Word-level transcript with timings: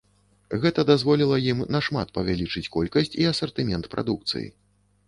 Гэта 0.63 0.85
дазволіла 0.91 1.37
ім 1.51 1.59
нашмат 1.75 2.15
павялічыць 2.17 2.67
колькасць 2.79 3.17
і 3.23 3.31
асартымент 3.35 3.85
прадукцыі. 3.95 4.47